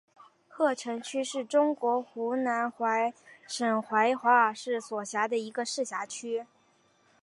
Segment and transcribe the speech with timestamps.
[0.47, 2.73] 鹤城区是中国湖南
[3.47, 6.47] 省怀化市所辖的一个市辖区。